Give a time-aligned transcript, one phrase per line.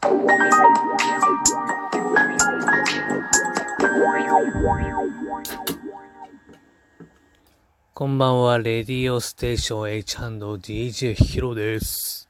[0.00, 0.10] こ
[8.06, 12.28] んばんは、レディオステーション H&DJ ヒロです。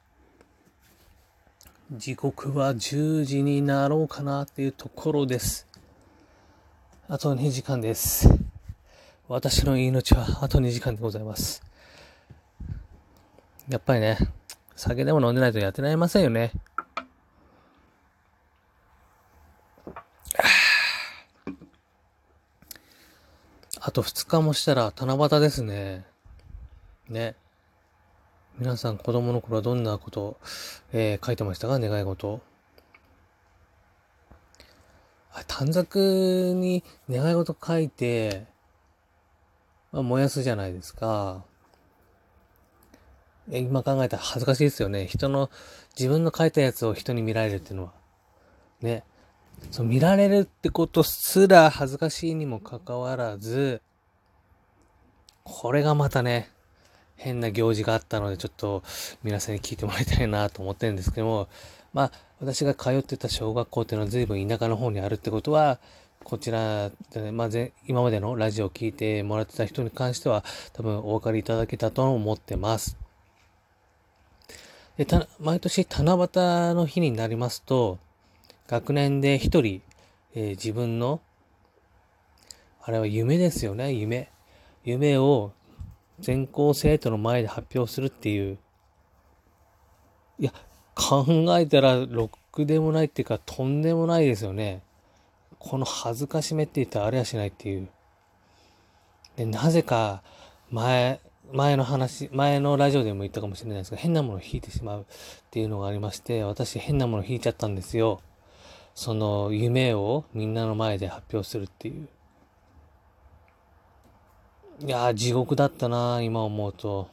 [1.93, 5.67] 時刻は10時になろうかなっていうところです。
[7.07, 8.31] あと2時間です。
[9.29, 11.63] 私の命はあと2時間でございます。
[13.69, 14.17] やっぱりね、
[14.75, 16.53] 酒でも飲んでないとやってられませんよね。
[23.89, 26.05] あと2日もしたら七夕ですね。
[27.09, 27.37] ね。
[28.59, 30.37] 皆さん子供の頃はどんなこと、
[30.93, 31.79] えー、書いてましたか？
[31.79, 32.43] 願い事。
[35.47, 38.45] 短冊に願い事書いて、
[39.91, 41.47] まあ、燃やすじゃないですか。
[43.51, 45.07] え今考えたら恥ずかしいですよね。
[45.07, 45.49] 人の、
[45.99, 47.93] 自分の書いたやつを人に見られるっていうのは。
[48.83, 49.05] ね。
[49.71, 53.83] そう、見られるってことすら恥ずかしいにもかかわらず、
[55.45, 56.51] これがまたね、
[57.17, 58.83] 変な行事があったので、ちょっと
[59.23, 61.49] 皆さんに聞いてもらいたいなと思ってるんですけども、
[61.93, 65.79] まあ、私が通ってた小学校っていうのは随分田舎の方にあるってことは、
[66.23, 67.49] こちらで、ね、まあ、
[67.87, 70.45] 今までのラジオを聞いてもらってた人に関しては、
[70.75, 72.97] 多分お分かりいただけたと思ってます。
[74.97, 77.99] で、た、毎年七夕の日になりますと、
[78.69, 79.81] 学年で一人、
[80.35, 81.23] えー、自分の、
[82.83, 84.31] あれは夢ですよね、夢。
[84.85, 85.53] 夢を
[86.21, 88.59] 全校生徒の前で発表するっていう。
[90.39, 90.53] いや、
[90.95, 91.25] 考
[91.59, 94.83] えたら、ろくでもないっていうか、とんでもないですよね。
[95.59, 97.89] この恥ずかしめって言ったらあれはしないっていう。
[99.37, 100.23] で、なぜか、
[100.71, 101.21] 前、
[101.53, 105.05] 前の話、前のラジオでも言ったかもしれないですが、変なものを引いてしまうっ
[105.51, 108.21] ていうのがありまして、私変なものを引いちゃったんですよ。
[108.99, 112.09] その夢をみんなの前で発表するっていう。
[114.85, 117.09] いやー、地獄だったな今思うと。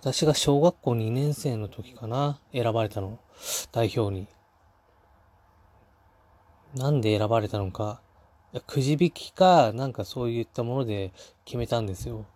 [0.00, 3.20] 私が小学校2年生の時かな選ばれたの。
[3.70, 4.26] 代表に。
[6.74, 8.00] なんで選ばれたのか。
[8.66, 11.12] くじ引きか、なんかそういったもので
[11.44, 12.26] 決めたんですよ。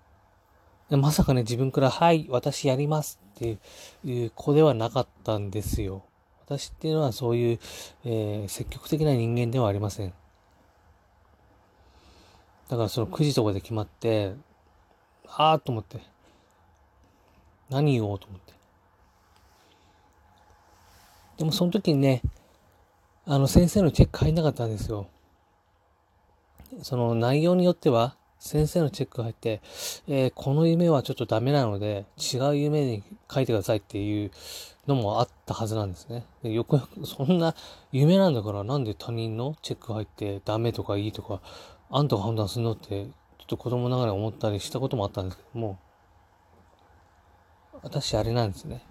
[0.88, 3.58] でまさかね、自分から、はい、私やりますって
[4.04, 6.04] いう子ではなかったんですよ。
[6.50, 7.58] 私っていうのはそういう、
[8.04, 10.12] えー、積極的な人間ではありません。
[12.68, 14.34] だからその9時とかで決まって、
[15.28, 16.00] あーと思って、
[17.68, 18.52] 何言おうと思って。
[21.38, 22.20] でもその時にね、
[23.26, 25.06] あの先生のチェック入んなかったんですよ。
[26.82, 29.60] その内容によっては、先生のチェック入って、
[30.08, 34.30] えー、この夢はちょっとダメなので、違う夢に書いてくださいっていう
[34.86, 36.24] のもあったはずなんですね。
[36.42, 37.54] よくよく、そんな
[37.92, 41.42] 夢なんだからなんで他人のチェック入ってダメとかいいとか、
[41.90, 43.10] あんたが判断するのって、ちょ
[43.44, 45.78] っと子供ながら思ったりしたこともあったんですけども、
[47.82, 48.82] 私あれなんですね。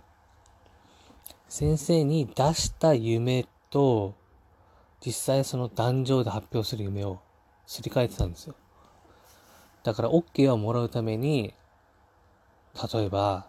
[1.48, 4.14] 先生に出した夢と、
[5.04, 7.20] 実際その壇上で発表する夢を
[7.66, 8.56] すり替えてたんですよ。
[9.84, 11.54] だから OK をもらうために、
[12.94, 13.48] 例えば、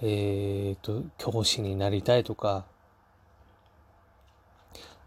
[0.00, 2.66] えっ、ー、と、教師になりたいとか、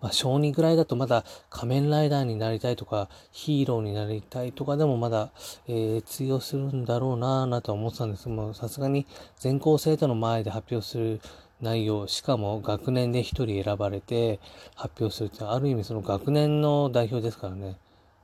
[0.02, 5.32] まあ、小児ぐらいだとまだ仮面ライダーになりたいとか、ヒーローになりたいとかでもまだ、
[5.68, 9.08] えー、通用するんだろうなぁなとは思ってたんですけども、さすがに
[9.38, 11.22] 全校生徒の前で発表する
[11.62, 14.40] 内容、しかも学年で一人選ばれて
[14.76, 17.78] 発表するって、ある意味その学年の代表ですからね。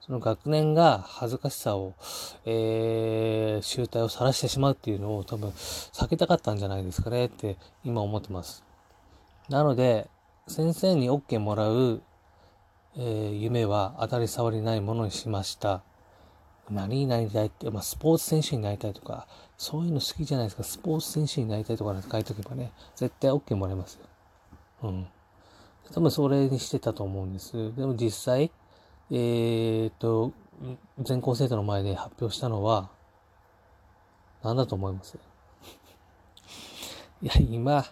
[0.05, 1.93] その学年が恥ずかしさを、
[2.45, 7.55] えー、集体を晒してしまうっていうのを多分避けたかったんじゃないですかねって
[7.85, 8.65] 今思ってます。
[9.47, 10.09] なので、
[10.47, 12.01] 先生に OK もらう、
[12.97, 15.83] えー、夢は当たり障りないものにしました。
[16.69, 19.25] 何になりたいって、まあ、スポーツ選手になりたいとか、
[19.57, 20.63] そういうの好きじゃないですか。
[20.63, 24.05] スポーツ選手になりたいとかなんて書いとけばね、絶対 OK もらえますよ。
[24.83, 25.07] うん。
[25.93, 27.73] 多分それにしてたと思うんです。
[27.75, 28.51] でも実際、
[29.11, 30.31] えー、っと、
[30.99, 32.89] 全校生徒の前で発表したのは、
[34.43, 35.17] 何だと思います？
[37.21, 37.85] いや、今、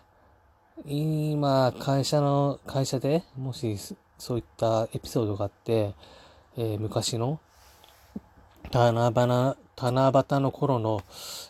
[0.86, 3.78] 今、会社の、会社でもし
[4.18, 5.96] そういったエピソードがあって、
[6.58, 7.40] えー、昔の
[8.72, 11.02] 七夕七夕の頃の、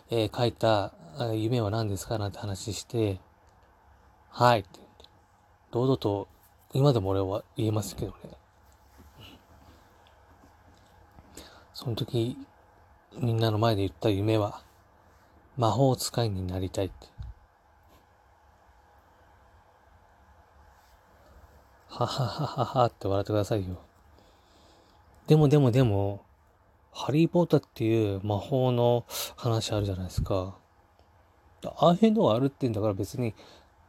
[0.10, 0.94] えー、書いた
[1.34, 3.20] 夢は何ですかなんて話して、
[4.30, 4.80] はいって。
[5.72, 6.28] 堂々と、
[6.74, 8.32] 今でも俺は言えますけどね。
[11.84, 12.38] その時、
[13.18, 14.62] みんなの前で言った夢は、
[15.58, 17.08] 魔法使いになりたいって。
[21.88, 23.80] はははははって笑ってくださいよ。
[25.26, 26.22] でもでもでも、
[26.92, 29.04] ハリーポッターっていう魔法の
[29.36, 30.56] 話あるじゃないですか。
[31.66, 33.34] ああいうのがあるってんだから別に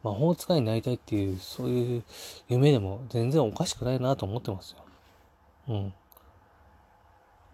[0.03, 2.05] 魔法使いになりたいっていう、そういう
[2.49, 4.79] 夢でも全然おかしくないなと思ってますよ。
[5.69, 5.95] うん。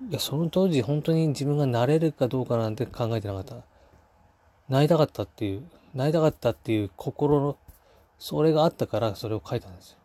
[0.06, 3.56] いや、その当時本当に自分がなれるかどうかなんて考えてなかった。
[4.68, 5.64] なりたかったっていう、
[5.94, 7.56] なりたかったっていう心の、
[8.18, 9.96] それがあったからそれを書いたんですよ。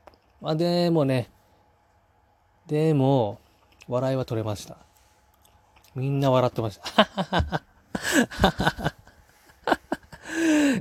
[0.41, 1.29] まあでもね、
[2.67, 3.39] でも、
[3.87, 4.77] 笑いは取れました。
[5.95, 7.63] みんな笑ってました。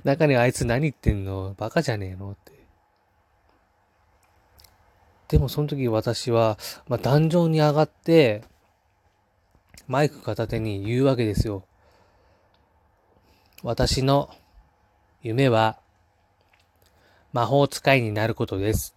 [0.05, 1.55] 中にあいつ何言ってんの？
[1.59, 2.31] バカじゃねえの？
[2.31, 2.53] って。
[5.29, 8.43] でもその時私は、まあ、壇上に上がって、
[9.93, 11.67] マイク片手に言うわけですよ。
[13.63, 14.31] 私の
[15.23, 15.79] 夢は
[17.35, 18.97] 魔法使いになることです。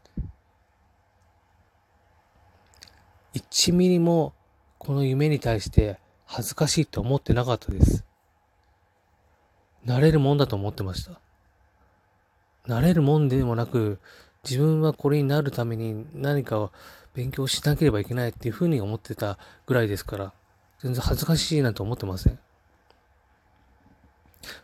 [3.34, 4.32] 1ミリも
[4.78, 8.06] この夢に対して恥ずかしいと思ってなかったです。
[9.84, 11.20] なれるもんだと思ってました。
[12.68, 14.00] なれるもんでもなく、
[14.46, 16.72] 自分はこれになるために何かを
[17.14, 20.34] 勉強しなければいけないっていうふうに思ってたぐらいですから、
[20.82, 22.40] 全然恥ずかしいなと思ってません。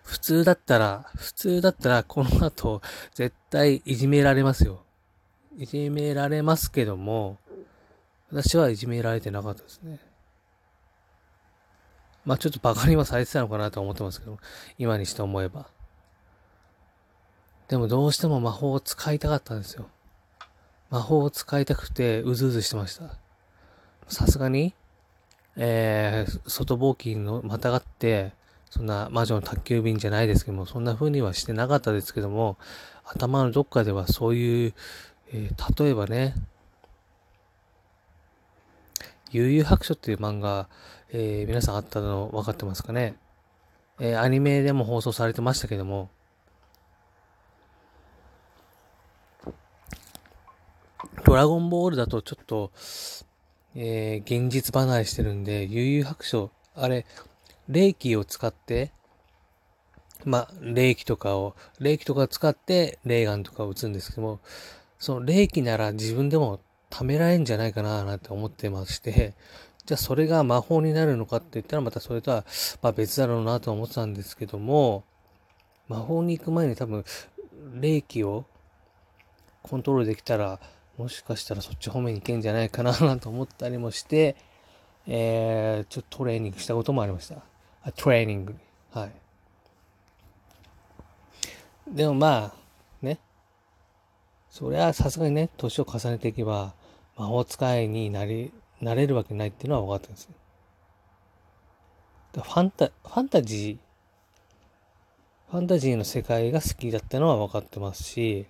[0.04, 2.82] 普通だったら、普通だったらこの後
[3.14, 4.84] 絶対いじめられますよ。
[5.58, 7.38] いじめられますけども、
[8.30, 10.00] 私はいじめられてなかったですね。
[12.24, 14.38] まあちょっとバカにはされてたのかなと思ってますけど、
[14.78, 15.68] 今にして思えば。
[17.68, 19.88] でもどうしても魔法を使いたかったんですよ。
[20.90, 23.16] 魔法を使いたくてうずうずしてました。
[24.08, 24.76] さすがに、
[25.58, 28.34] えー、外冒険のまたがって、
[28.70, 32.58] そんな魔女の宅急便じゃないですけども、そんな風にはしてなかったですけども、
[33.04, 34.74] 頭のどっかではそういう、
[35.34, 36.36] えー、例えばね、
[39.32, 40.70] 悠々白書っていう漫画、
[41.12, 43.16] えー、皆さんあったの分かってますかね？
[44.00, 46.10] えー、アニメでも放送されてましたけども、
[51.26, 52.72] ドラゴンボールだとちょっと、
[53.76, 57.06] えー、現実離れしてるんで、悠々白書、あれ、
[57.70, 58.92] 霊気を使って、
[60.26, 64.40] まあ、霊気とかを、霊気とか使って霊眼とかを打つんですけども、
[65.00, 66.60] その霊気なら自分でも
[66.90, 69.34] 貯められんじゃないかななんて思ってまして、
[69.86, 72.46] じゃあそれが魔法になるのかって言ったらまたそれとは、
[72.82, 75.04] ま、別だろうなと思ってたんですけども、
[75.88, 77.04] 魔法に行く前に多分、
[77.80, 78.46] 霊気を
[79.64, 80.60] コントロールできたら、
[80.98, 84.36] もしかしたらそっち方面に行けんじゃないかななんて思ったりもして、
[85.08, 87.36] えー、ちょっとトレーニングしたこともありました。
[87.84, 88.56] あトレーニング。
[88.92, 89.12] はい。
[91.88, 92.54] でもまあ、
[93.02, 93.20] ね。
[94.50, 96.74] それはさすがにね、年を重ねていけば、
[97.18, 98.52] 魔法使いになり、
[98.82, 100.34] なれるわけないっていうのは分かってるんですよ。
[102.34, 108.46] ファンタ、ファンタジー、ファンタジーの世界が好きだったのは分かってますし、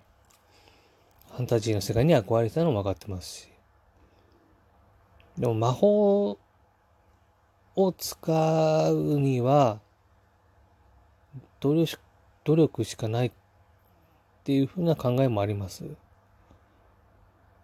[1.31, 3.47] ファンタジーの世界に憧れてたのも分かってますし。
[5.37, 6.37] でも魔法
[7.75, 9.79] を使うには、
[11.61, 11.99] 努力
[12.43, 13.31] 努力しかないっ
[14.43, 15.85] ていうふうな考えもあります。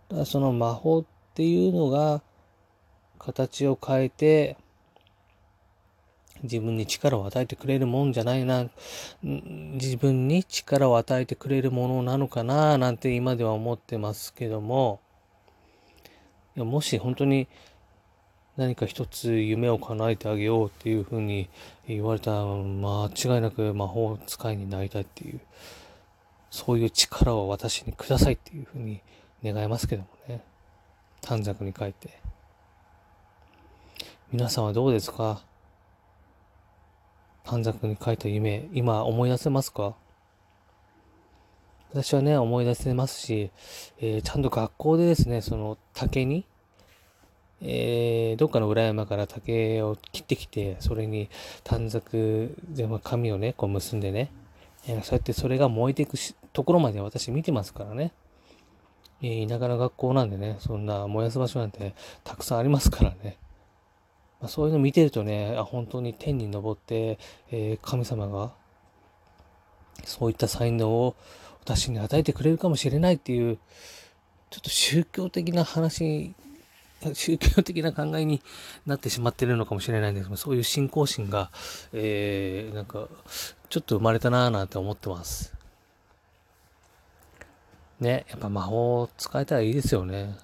[0.09, 2.21] だその魔法っていうのが
[3.19, 4.57] 形を変えて
[6.43, 8.67] 自分に力を与えてくれるもんじゃないな、
[9.23, 14.99] 自分に力を与えてくれるものなのかななんて今では思ってますけども、
[16.55, 17.47] もし本当に
[18.55, 21.47] 何か一つ夢を叶えてあげようっていうふうに
[21.87, 25.39] 言われたら間違いなく魔法使いになりたいっていう、
[26.49, 29.01] そういう力を私にくださいっていうふうに
[29.43, 30.41] 願いますけどもね。
[31.21, 32.19] 短冊に書いて。
[34.31, 35.41] 皆さんはどうですか？
[37.47, 39.95] 短冊に書いた夢、今思い出せますか？
[41.93, 43.51] 私はね、思い出せますし、
[43.99, 46.45] えー、ちゃんと学校でですね、その竹に、
[47.61, 51.29] えー、どっかの裏山から竹を切ってきて、それに
[51.63, 54.29] 短冊で紙をね、こう結んでね、
[54.85, 56.17] えー、そうやってそれが燃えていく
[56.51, 58.11] ところまで私見てますからね。
[59.21, 63.37] えー、田舎の学校なんでね、そんな燃やす場所なんてたくさんありますからね。
[64.39, 67.17] まあ、そういうの見てるとね、あ本当に天に昇って、
[67.51, 68.53] えー、神様が
[70.03, 71.15] そういった才能を
[71.63, 73.57] 私に与えてくれるかもしれないっていう、
[74.49, 76.33] ちょっと宗教的な話、
[77.13, 78.41] 宗教的な考えに
[78.85, 81.51] なってしまってるのかもしれないんですけど、そういう信仰心が、
[81.93, 83.07] えー、なんか、
[83.69, 85.53] ちょっと生まれたなぁなんて思ってます。
[87.99, 90.37] ね、やっぱ魔法使えたらいいですよね。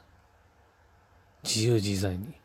[1.44, 2.43] 自由自在に。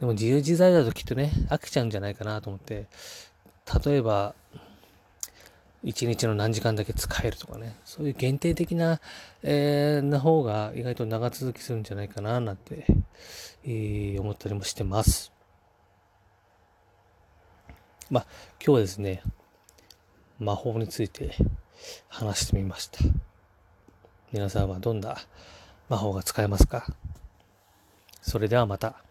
[0.00, 2.86] でも自由自在だときっとね、飽きちゃうんじゃないかなと思って、
[3.84, 4.34] 例えば、
[5.82, 9.00] 一日の何時間だけ使えるとかね、そういう限定的な、
[9.42, 12.86] えー、な方が意外と長続きするんじゃないかななんて、
[13.64, 15.32] えー、思ったりもしてます。
[18.10, 18.26] まあ、
[18.58, 19.22] 今日はですね、
[20.38, 21.34] 魔法について
[22.08, 22.98] 話してみました。
[24.32, 25.16] 皆さんはどんな
[25.88, 26.84] 魔法が使えますか？
[28.20, 29.05] それではまた。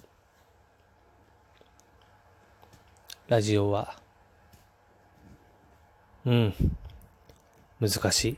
[3.27, 3.96] ラジオは、
[6.25, 6.53] うん、
[7.82, 8.38] 難しい。